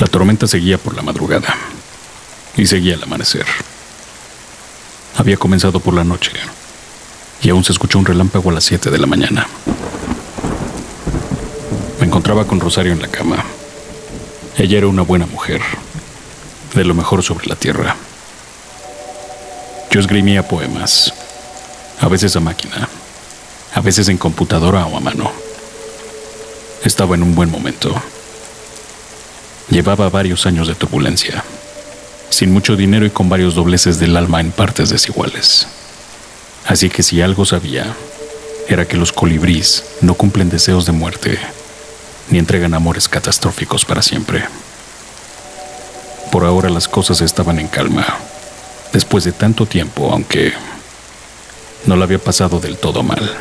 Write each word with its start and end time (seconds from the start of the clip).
La 0.00 0.06
tormenta 0.06 0.46
seguía 0.46 0.78
por 0.78 0.96
la 0.96 1.02
madrugada 1.02 1.54
y 2.56 2.64
seguía 2.64 2.94
al 2.94 3.02
amanecer. 3.02 3.44
Había 5.18 5.36
comenzado 5.36 5.78
por 5.78 5.92
la 5.92 6.04
noche 6.04 6.32
y 7.42 7.50
aún 7.50 7.64
se 7.64 7.72
escuchó 7.72 7.98
un 7.98 8.06
relámpago 8.06 8.48
a 8.48 8.54
las 8.54 8.64
7 8.64 8.90
de 8.90 8.96
la 8.96 9.06
mañana. 9.06 9.46
Me 11.98 12.06
encontraba 12.06 12.46
con 12.46 12.60
Rosario 12.60 12.92
en 12.92 13.02
la 13.02 13.08
cama. 13.08 13.44
Ella 14.56 14.78
era 14.78 14.86
una 14.86 15.02
buena 15.02 15.26
mujer, 15.26 15.60
de 16.74 16.84
lo 16.86 16.94
mejor 16.94 17.22
sobre 17.22 17.46
la 17.46 17.56
tierra. 17.56 17.94
Yo 19.90 20.00
esgrimía 20.00 20.48
poemas, 20.48 21.12
a 22.00 22.08
veces 22.08 22.34
a 22.36 22.40
máquina, 22.40 22.88
a 23.74 23.80
veces 23.82 24.08
en 24.08 24.16
computadora 24.16 24.86
o 24.86 24.96
a 24.96 25.00
mano. 25.00 25.30
Estaba 26.82 27.16
en 27.16 27.22
un 27.22 27.34
buen 27.34 27.50
momento. 27.50 28.02
Llevaba 29.70 30.08
varios 30.10 30.46
años 30.46 30.66
de 30.66 30.74
turbulencia, 30.74 31.44
sin 32.28 32.52
mucho 32.52 32.74
dinero 32.74 33.06
y 33.06 33.10
con 33.10 33.28
varios 33.28 33.54
dobleces 33.54 34.00
del 34.00 34.16
alma 34.16 34.40
en 34.40 34.50
partes 34.50 34.90
desiguales. 34.90 35.68
Así 36.66 36.90
que 36.90 37.04
si 37.04 37.22
algo 37.22 37.44
sabía, 37.44 37.94
era 38.68 38.86
que 38.86 38.96
los 38.96 39.12
colibríes 39.12 39.84
no 40.00 40.14
cumplen 40.14 40.50
deseos 40.50 40.86
de 40.86 40.92
muerte 40.92 41.38
ni 42.30 42.38
entregan 42.38 42.74
amores 42.74 43.08
catastróficos 43.08 43.84
para 43.84 44.02
siempre. 44.02 44.44
Por 46.30 46.44
ahora 46.44 46.68
las 46.68 46.88
cosas 46.88 47.20
estaban 47.20 47.58
en 47.58 47.68
calma, 47.68 48.06
después 48.92 49.24
de 49.24 49.32
tanto 49.32 49.66
tiempo, 49.66 50.10
aunque 50.12 50.52
no 51.86 51.96
la 51.96 52.04
había 52.04 52.18
pasado 52.18 52.60
del 52.60 52.76
todo 52.76 53.02
mal. 53.02 53.36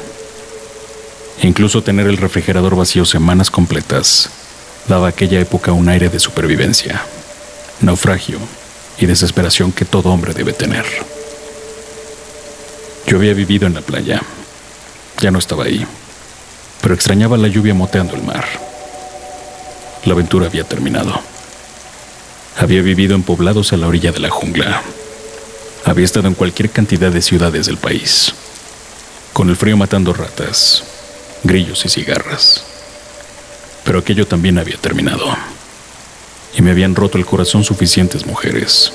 Incluso 1.42 1.84
tener 1.84 2.08
el 2.08 2.18
refrigerador 2.18 2.76
vacío 2.76 3.06
semanas 3.06 3.52
completas 3.52 4.30
daba 4.90 5.06
a 5.06 5.10
aquella 5.12 5.40
época 5.40 5.72
un 5.72 5.88
aire 5.88 6.10
de 6.10 6.20
supervivencia, 6.20 7.02
naufragio 7.80 8.40
y 8.98 9.06
desesperación 9.06 9.72
que 9.72 9.86
todo 9.86 10.10
hombre 10.10 10.34
debe 10.34 10.52
tener. 10.52 10.84
Yo 13.06 13.18
había 13.18 13.36
vivido 13.36 13.68
en 13.68 13.76
la 13.76 13.82
playa, 13.82 14.20
ya 15.22 15.30
no 15.30 15.38
estaba 15.38 15.66
ahí, 15.66 15.86
pero 16.82 16.96
extrañaba 16.96 17.38
la 17.38 17.48
lluvia 17.48 17.76
moteando 17.76 18.16
el 18.16 18.24
mar. 18.24 18.46
La 20.06 20.14
aventura 20.14 20.48
había 20.48 20.64
terminado. 20.64 21.22
Había 22.58 22.82
vivido 22.82 23.16
en 23.16 23.22
poblados 23.22 23.72
a 23.74 23.78
la 23.78 23.88
orilla 23.88 24.12
de 24.12 24.20
la 24.20 24.30
jungla. 24.30 24.82
Había 25.86 26.06
estado 26.06 26.28
en 26.28 26.34
cualquier 26.34 26.72
cantidad 26.72 27.12
de 27.12 27.22
ciudades 27.22 27.68
del 27.68 27.78
país, 27.78 28.34
con 29.34 29.50
el 29.50 29.56
frío 29.56 29.78
matando 29.78 30.14
ratas, 30.14 30.84
grillos 31.44 31.86
y 31.86 31.90
cigarras. 31.90 32.69
Pero 33.90 33.98
aquello 33.98 34.28
también 34.28 34.60
había 34.60 34.78
terminado. 34.78 35.26
Y 36.56 36.62
me 36.62 36.70
habían 36.70 36.94
roto 36.94 37.18
el 37.18 37.26
corazón 37.26 37.64
suficientes 37.64 38.28
mujeres. 38.28 38.94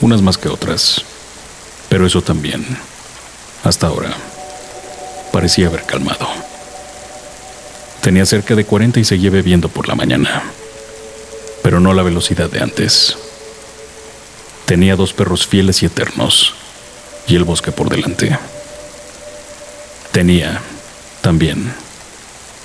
Unas 0.00 0.22
más 0.22 0.38
que 0.38 0.48
otras. 0.48 1.02
Pero 1.90 2.06
eso 2.06 2.22
también, 2.22 2.64
hasta 3.62 3.88
ahora, 3.88 4.16
parecía 5.34 5.66
haber 5.66 5.82
calmado. 5.82 6.26
Tenía 8.00 8.24
cerca 8.24 8.54
de 8.54 8.64
40 8.64 9.00
y 9.00 9.04
seguía 9.04 9.28
bebiendo 9.28 9.68
por 9.68 9.86
la 9.86 9.94
mañana, 9.94 10.44
pero 11.62 11.78
no 11.78 11.90
a 11.90 11.94
la 11.94 12.02
velocidad 12.02 12.48
de 12.48 12.62
antes. 12.62 13.18
Tenía 14.64 14.96
dos 14.96 15.12
perros 15.12 15.46
fieles 15.46 15.82
y 15.82 15.86
eternos, 15.86 16.54
y 17.28 17.36
el 17.36 17.44
bosque 17.44 17.70
por 17.70 17.90
delante. 17.90 18.38
Tenía, 20.10 20.62
también, 21.20 21.74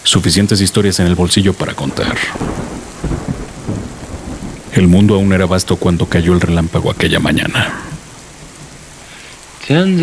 suficientes 0.09 0.59
historias 0.59 0.99
en 0.99 1.05
el 1.05 1.13
bolsillo 1.13 1.53
para 1.53 1.75
contar. 1.75 2.17
El 4.73 4.87
mundo 4.87 5.13
aún 5.15 5.31
era 5.33 5.45
vasto 5.45 5.75
cuando 5.75 6.07
cayó 6.07 6.33
el 6.33 6.41
relámpago 6.41 6.89
aquella 6.89 7.19
mañana. 7.19 7.83
Ten 9.67 9.97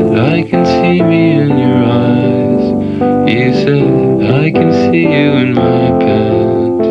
I 0.00 0.42
can 0.48 0.64
see 0.64 1.02
me 1.02 1.32
in 1.32 1.58
your 1.58 1.84
eyes, 1.84 2.64
you 3.30 3.52
said 3.52 4.22
I 4.34 4.50
can 4.50 4.72
see 4.72 5.02
you 5.02 5.32
in 5.42 5.52
my 5.54 5.90
pants. 6.00 6.88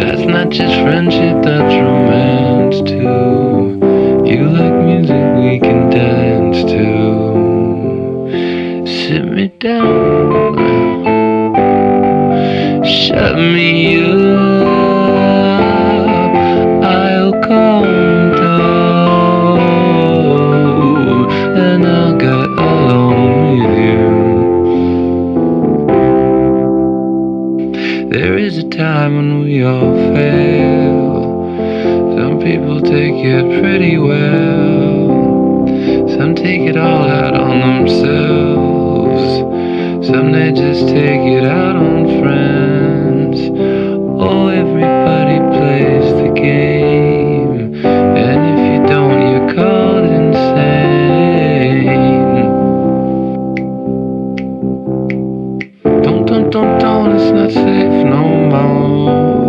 That's 0.00 0.22
not 0.22 0.50
just 0.50 0.74
friendship, 0.82 1.42
that's 1.42 1.74
romance 1.74 2.80
too. 2.88 3.78
You 4.24 4.48
like 4.48 4.74
music 4.84 5.26
we 5.36 5.58
can 5.58 5.90
dance 5.90 6.62
to. 6.70 6.86
Sit 8.86 9.24
me 9.24 9.48
down, 9.58 10.54
shut 12.84 13.36
me 13.36 13.96
up. 14.02 14.85
Time 29.06 29.16
when 29.16 29.44
we 29.44 29.62
all 29.62 29.94
fail. 30.14 31.22
Some 32.18 32.40
people 32.40 32.80
take 32.80 33.14
it 33.14 33.62
pretty 33.62 33.98
well. 33.98 35.68
Some 36.16 36.34
take 36.34 36.62
it 36.62 36.76
all 36.76 37.04
out 37.08 37.34
on 37.34 37.60
themselves. 37.60 39.22
Some 40.08 40.32
they 40.32 40.50
just 40.50 40.88
take 40.88 41.20
it 41.20 41.44
out 41.44 41.76
on 41.76 42.20
friends. 42.20 43.38
Oh, 44.18 44.48
everybody 44.48 45.38
plays 45.56 46.12
the 46.22 46.30
game. 46.34 47.74
And 47.84 48.40
if 48.50 48.58
you 48.72 48.80
don't, 48.92 49.20
you're 49.30 49.50
called 49.54 50.06
insane. 50.18 50.66
Don't, 56.02 56.26
don't, 56.26 56.50
don't, 56.50 56.78
don't, 56.80 57.14
it's 57.14 57.30
not 57.30 57.50
safe 57.52 57.75
no 58.10 58.22
more. 58.50 59.45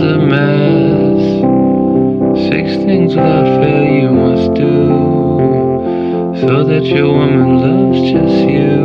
A 0.00 0.18
mess. 0.18 1.22
Six 2.48 2.76
things 2.84 3.14
without 3.14 3.46
fail 3.62 3.84
you 3.84 4.10
must 4.10 4.54
do, 4.54 4.86
so 6.40 6.64
that 6.64 6.84
your 6.84 7.12
woman 7.12 7.60
loves 7.60 8.00
just 8.10 8.48
you. 8.48 8.80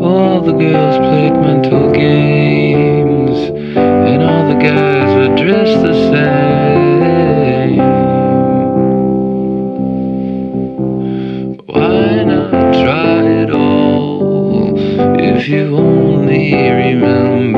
All 0.00 0.40
the 0.40 0.52
girls 0.52 0.96
played 0.98 1.34
mental 1.34 1.90
games, 1.90 3.38
and 3.76 4.22
all 4.22 4.44
the 4.48 4.58
guys 4.60 5.10
were 5.16 5.34
dressed 5.36 5.82
the 5.82 5.94
same. 6.12 7.78
Why 11.66 12.22
not 12.24 12.50
try 12.74 13.22
it 13.42 13.50
all 13.50 14.76
if 15.18 15.48
you 15.48 15.76
only 15.76 16.54
remember 16.70 17.57